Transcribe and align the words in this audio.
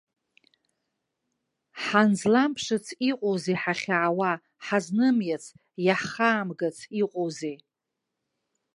Ҳназламԥшыц 1.83 2.85
иҟоузеи 3.09 3.57
ҳахьаауа, 3.61 4.31
ҳазнымиац, 4.65 5.45
иаҳхаамгац 5.85 6.77
иҟоузеи! 7.01 7.55